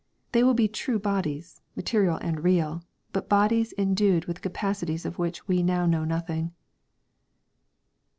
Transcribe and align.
They 0.31 0.43
will 0.43 0.55
be 0.55 0.67
true 0.67 0.97
bodies, 0.97 1.61
material 1.75 2.17
and 2.23 2.43
real, 2.43 2.81
but 3.13 3.29
bodies 3.29 3.71
en 3.77 3.93
dued 3.93 4.21
witli 4.23 4.41
capacities 4.41 5.05
of 5.05 5.19
which 5.19 5.41
now 5.43 5.43
we 5.47 5.61
know 5.61 5.85
nothing. 6.05 6.53